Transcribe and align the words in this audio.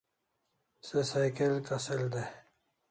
Se 0.87 1.03
cycle 1.11 1.61
kasel 1.67 2.03
dai 2.13 2.29